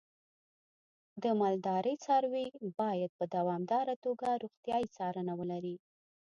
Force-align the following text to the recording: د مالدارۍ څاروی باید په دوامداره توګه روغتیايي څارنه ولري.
د 1.23 1.25
مالدارۍ 1.39 1.95
څاروی 2.03 2.45
باید 2.79 3.11
په 3.19 3.25
دوامداره 3.35 3.95
توګه 4.05 4.27
روغتیايي 4.43 4.87
څارنه 4.95 5.33
ولري. 5.39 5.75